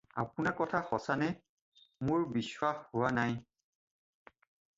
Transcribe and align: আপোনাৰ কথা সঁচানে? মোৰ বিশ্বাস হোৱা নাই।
আপোনাৰ 0.21 0.53
কথা 0.61 0.79
সঁচানে? 0.91 1.27
মোৰ 2.09 2.25
বিশ্বাস 2.39 2.81
হোৱা 2.97 3.13
নাই। 3.21 3.37